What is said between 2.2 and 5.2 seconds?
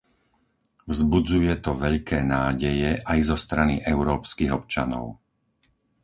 nádeje aj zo strany európskych občanov.